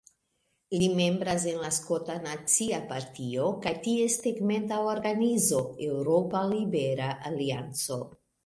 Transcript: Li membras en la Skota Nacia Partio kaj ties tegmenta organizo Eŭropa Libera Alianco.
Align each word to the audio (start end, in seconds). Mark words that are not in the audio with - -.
Li 0.77 0.85
membras 0.99 1.43
en 1.51 1.59
la 1.65 1.69
Skota 1.77 2.15
Nacia 2.23 2.79
Partio 2.93 3.51
kaj 3.67 3.75
ties 3.85 4.17
tegmenta 4.25 4.81
organizo 4.95 5.63
Eŭropa 5.93 6.45
Libera 6.55 7.15
Alianco. 7.33 8.05